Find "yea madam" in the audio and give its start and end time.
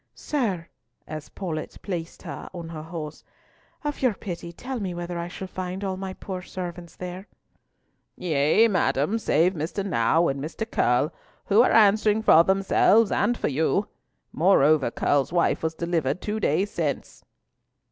8.17-9.19